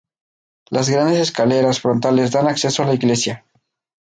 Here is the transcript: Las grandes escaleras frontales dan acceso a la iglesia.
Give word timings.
Las 0.71 0.89
grandes 0.89 1.19
escaleras 1.19 1.79
frontales 1.79 2.31
dan 2.31 2.47
acceso 2.47 2.81
a 2.81 2.87
la 2.87 2.95
iglesia. 2.95 3.45